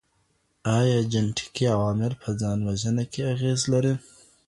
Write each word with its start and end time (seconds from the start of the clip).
آيا 0.77 0.99
جينيټيکي 1.11 1.65
عوامل 1.75 2.13
په 2.21 2.29
ځان 2.41 2.57
وژنه 2.67 3.03
کي 3.11 3.21
اغېز 3.33 3.61
لري؟ 3.73 3.93